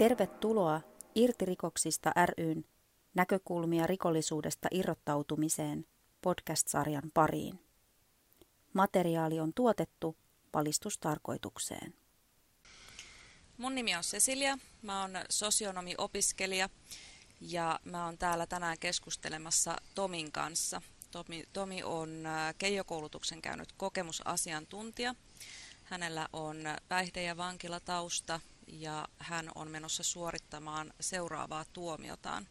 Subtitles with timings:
[0.00, 0.80] Tervetuloa
[1.14, 2.64] Irti rikoksista ryn
[3.14, 5.86] näkökulmia rikollisuudesta irrottautumiseen
[6.22, 7.60] podcast-sarjan pariin.
[8.72, 10.16] Materiaali on tuotettu
[10.54, 11.94] valistustarkoitukseen.
[13.56, 16.68] Mun nimi on Cecilia, mä oon sosionomi-opiskelija
[17.40, 20.82] ja mä oon täällä tänään keskustelemassa Tomin kanssa.
[21.10, 22.24] Tomi, Tomi on
[22.58, 25.14] Keijo-koulutuksen käynyt kokemusasiantuntija.
[25.84, 26.56] Hänellä on
[26.88, 28.40] päihde- ja vankilatausta
[28.72, 32.48] ja hän on menossa suorittamaan seuraavaa tuomiotaan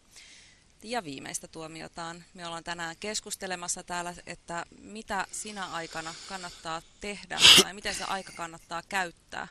[0.84, 2.23] ja viimeistä tuomiotaan.
[2.34, 8.32] Me ollaan tänään keskustelemassa täällä, että mitä sinä aikana kannattaa tehdä tai miten se aika
[8.32, 9.48] kannattaa käyttää,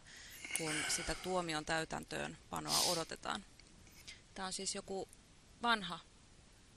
[0.58, 3.44] kun sitä tuomion täytäntöön panoa odotetaan.
[4.34, 5.08] Tämä on siis joku
[5.62, 5.98] vanha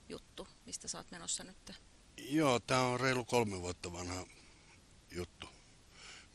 [0.09, 1.73] juttu, mistä oot menossa nyt.
[2.17, 4.26] Joo, tämä on reilu kolme vuotta vanha
[5.11, 5.50] juttu,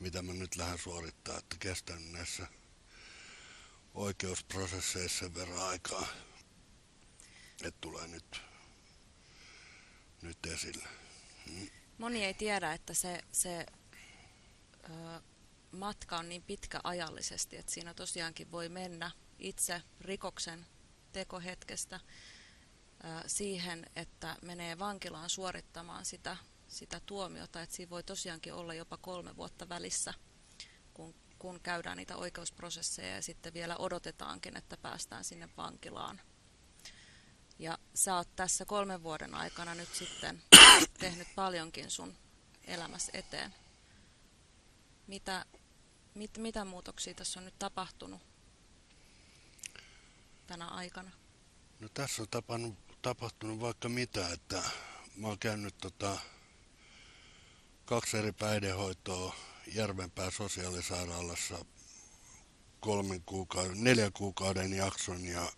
[0.01, 2.47] mitä mä nyt lähden suorittaa, että kestän näissä
[3.97, 6.07] oikeusprosesseissa sen verran aikaa,
[7.63, 8.41] että tulee nyt,
[10.23, 10.89] nyt esille.
[11.47, 11.71] Mm.
[11.99, 13.67] Moni ei tiedä, että se, se
[14.91, 15.21] ö,
[15.73, 20.67] matka on niin pitkä ajallisesti, että siinä tosiaankin voi mennä itse rikoksen
[21.13, 26.37] tekohetkestä ö, siihen, että menee vankilaan suorittamaan sitä,
[26.69, 30.15] sitä tuomiota, että siinä voi tosiaankin olla jopa kolme vuotta välissä,
[30.95, 36.21] kun kun käydään niitä oikeusprosesseja ja sitten vielä odotetaankin, että päästään sinne vankilaan.
[37.59, 40.43] Ja sä oot tässä kolmen vuoden aikana nyt sitten
[41.01, 42.17] tehnyt paljonkin sun
[42.65, 43.55] elämässä eteen.
[45.07, 45.45] Mitä,
[46.15, 48.23] mit, mitä muutoksia tässä on nyt tapahtunut
[50.47, 51.11] tänä aikana?
[51.81, 54.63] No tässä on tapannut, tapahtunut vaikka mitä, että
[55.17, 56.19] mä oon käynyt tota,
[57.85, 59.35] kaksi eri päihdehoitoa
[59.67, 61.65] Järvenpää sosiaalisairaalassa
[62.81, 65.53] kolmen kuukauden, neljän kuukauden jakson ja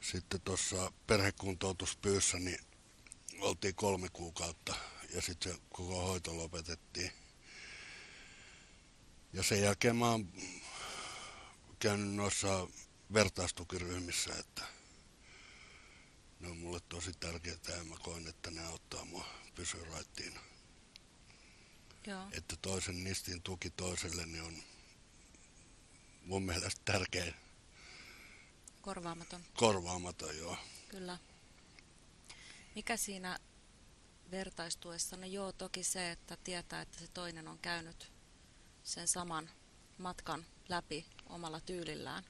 [0.00, 2.60] sitten tuossa perhekuntoutuspyyssä niin
[3.40, 4.74] oltiin kolme kuukautta
[5.14, 7.12] ja sitten koko hoito lopetettiin.
[9.32, 10.32] Ja sen jälkeen mä oon
[11.78, 12.68] käynyt noissa
[13.12, 14.62] vertaistukiryhmissä, että
[16.40, 20.51] ne on mulle tosi tärkeää ja mä koen, että ne auttaa mua pysyä raittiina.
[22.06, 22.28] Joo.
[22.32, 24.62] Että toisen nistin tuki toiselle niin on
[26.24, 27.34] mun mielestä tärkeä.
[28.80, 29.40] Korvaamaton.
[29.56, 30.56] Korvaamaton, joo.
[30.88, 31.18] Kyllä.
[32.74, 33.38] Mikä siinä
[34.30, 35.16] vertaistuessa?
[35.16, 38.12] No joo, toki se, että tietää, että se toinen on käynyt
[38.84, 39.50] sen saman
[39.98, 42.24] matkan läpi omalla tyylillään.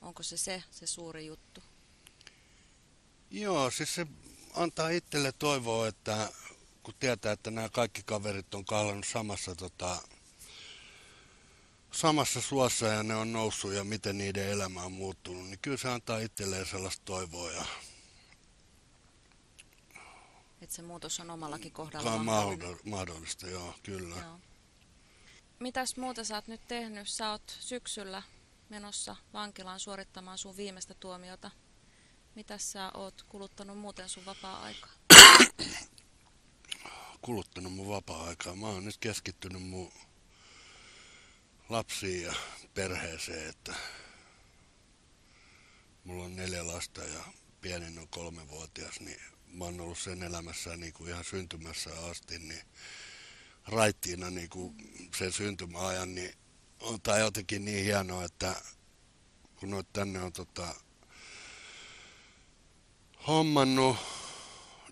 [0.00, 1.62] Onko se se, se suuri juttu?
[3.30, 4.06] Joo, siis se
[4.54, 6.32] antaa itselle toivoa, että
[6.82, 10.02] kun tietää, että nämä kaikki kaverit on kahlannut samassa, tota,
[11.92, 15.88] samassa suossa ja ne on noussut ja miten niiden elämä on muuttunut, niin kyllä se
[15.88, 17.52] antaa itselleen sellaista toivoa.
[17.52, 17.64] Ja
[20.62, 22.88] Että se muutos on omallakin kohdalla on mahdollista.
[22.88, 24.16] mahdollista, joo, kyllä.
[24.16, 24.40] Joo.
[25.60, 27.08] Mitäs muuta sä oot nyt tehnyt?
[27.08, 28.22] Sä oot syksyllä
[28.68, 31.50] menossa vankilaan suorittamaan sun viimeistä tuomiota.
[32.34, 34.90] Mitäs sä oot kuluttanut muuten sun vapaa-aikaa?
[37.22, 38.56] kuluttanut mun vapaa-aikaa.
[38.56, 39.92] Mä oon nyt keskittynyt mun
[41.68, 42.34] lapsiin ja
[42.74, 43.74] perheeseen, että
[46.04, 47.24] mulla on neljä lasta ja
[47.60, 52.62] pienin on kolmevuotias, niin mä oon ollut sen elämässä niin kuin ihan syntymässä asti, niin
[53.66, 54.74] raittiina niin kuin
[55.16, 56.34] sen syntymäajan, niin
[56.80, 58.62] on tää jotenkin niin hienoa, että
[59.56, 60.74] kun noit tänne on tota,
[63.26, 63.96] hommannut,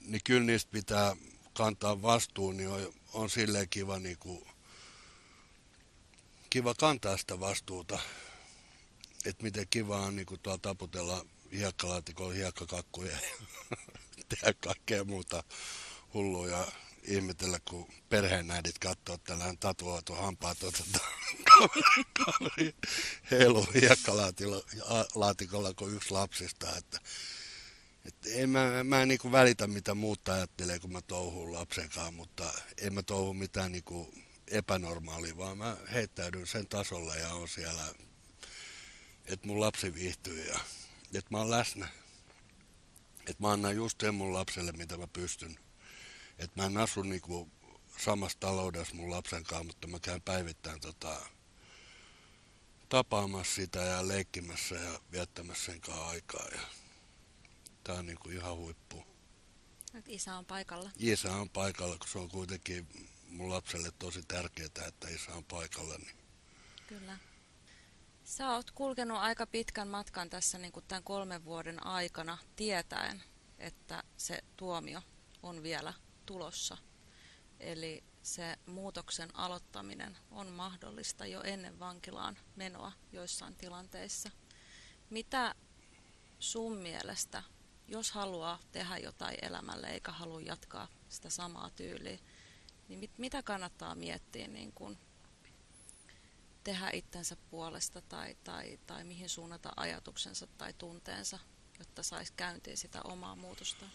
[0.00, 1.16] niin kyllä niistä pitää
[1.58, 4.46] kantaa vastuun, niin on, on silleen kiva, niin kuin,
[6.50, 7.98] kiva kantaa sitä vastuuta.
[9.24, 13.18] Että miten kiva on niin kuin tuolla taputella hiekkalaatikolla hiekkakakkuja ja
[14.28, 15.44] tehdä kaikkea muuta
[16.15, 16.66] hulluja
[17.03, 20.83] ihmetellä, kun perheenäidit katsoo tällainen tatuoitu hampaat tuota
[22.18, 22.74] kaveri
[23.30, 26.77] heilu hiekkalaatikolla kuin yksi lapsista.
[26.77, 27.00] Että
[28.04, 32.10] et en mä, mä en niinku välitä mitä muut ajattelee, kun mä touhun lapsen kanssa,
[32.10, 34.15] mutta en mä touhu mitään niinku
[34.50, 37.83] epänormaalia, vaan mä heittäydyn sen tasolla ja on siellä,
[39.27, 40.60] että mun lapsi viihtyy ja
[41.15, 41.89] että mä oon läsnä.
[43.18, 45.59] Että mä annan just sen mun lapselle, mitä mä pystyn.
[46.39, 47.50] Että mä en asu niinku
[47.98, 51.21] samassa taloudessa mun lapsen kanssa, mutta mä käyn päivittäin tota,
[52.89, 56.48] tapaamassa sitä ja leikkimässä ja viettämässä sen kanssa aikaa.
[56.53, 56.60] Ja
[57.88, 59.04] Tämä on niin kuin ihan huippu.
[60.06, 60.90] Isä on paikalla.
[60.98, 62.88] Isä on paikalla, kun se on kuitenkin
[63.28, 65.94] mun lapselle tosi tärkeää, että isä on paikalla.
[65.98, 66.16] Niin.
[66.86, 67.18] Kyllä.
[68.24, 73.22] Sä oot kulkenut aika pitkän matkan tässä niin kuin tämän kolmen vuoden aikana tietäen,
[73.58, 75.02] että se tuomio
[75.42, 75.94] on vielä
[76.26, 76.76] tulossa.
[77.60, 84.30] Eli se muutoksen aloittaminen on mahdollista jo ennen vankilaan menoa joissain tilanteissa.
[85.10, 85.54] Mitä
[86.38, 87.42] sun mielestä,
[87.88, 92.18] jos haluaa tehdä jotain elämälle eikä halua jatkaa sitä samaa tyyliä,
[92.88, 94.98] niin mit, mitä kannattaa miettiä niin kun
[96.64, 101.38] tehdä itsensä puolesta tai, tai, tai mihin suunnata ajatuksensa tai tunteensa,
[101.78, 103.86] jotta saisi käyntiin sitä omaa muutosta?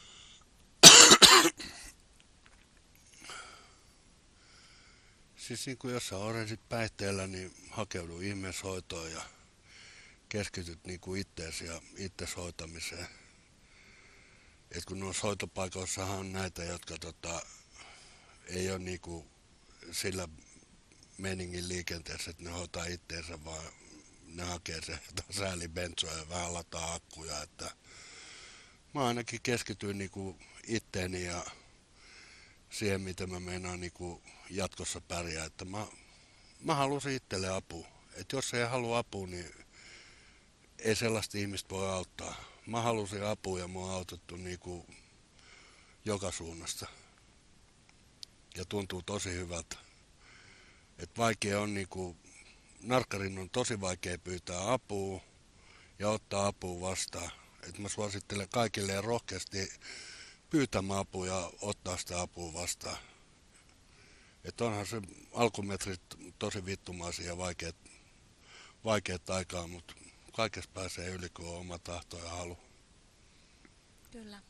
[5.35, 6.15] Siis niin kuin jos sä
[6.69, 9.21] päihteellä, niin hakeudu ihmeeshoitoon ja
[10.29, 13.07] keskityt niin kuin itteesi ja itses hoitamiseen.
[14.73, 17.41] Et kun noissa hoitopaikoissahan on näitä, jotka tota,
[18.47, 19.29] ei ole niin kuin
[19.91, 20.27] sillä
[21.17, 23.65] meningin liikenteessä, että ne hoitaa itteensä, vaan
[24.25, 24.99] ne hakee se
[25.39, 27.41] säälibensoa ja vähän lataa akkuja.
[27.41, 27.75] Että
[28.93, 31.45] mä ainakin keskityin niin kuin itteeni ja
[32.69, 35.45] siihen, miten mä meinaan niin kuin jatkossa pärjää.
[35.45, 35.87] Että mä,
[36.59, 37.87] mä halusin itselle apua.
[38.13, 39.51] Että jos ei halua apua, niin
[40.83, 42.35] ei sellaista ihmistä voi auttaa.
[42.67, 44.87] Mä halusin apua ja mua on autettu niin kuin
[46.05, 46.87] joka suunnasta.
[48.55, 49.75] Ja tuntuu tosi hyvältä.
[50.99, 52.17] Että vaikea on niin kuin,
[52.81, 55.21] narkkarin on tosi vaikea pyytää apua
[55.99, 57.31] ja ottaa apua vastaan.
[57.67, 59.69] Että mä suosittelen kaikille rohkeasti
[60.49, 62.97] pyytämään apua ja ottaa sitä apua vastaan.
[64.43, 65.01] Että onhan se
[65.33, 66.01] alkumetrit
[66.39, 67.75] tosi vittumaisia ja vaikeat,
[68.85, 69.93] vaikeat aikaa, mutta
[70.33, 72.57] kaikessa pääsee yli, kun on oma tahto ja halu.
[74.11, 74.41] Kyllä.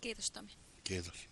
[0.00, 0.52] Kiitos Tomi.
[0.84, 1.29] Kiitos.